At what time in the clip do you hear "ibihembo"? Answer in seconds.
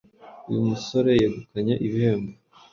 1.85-2.33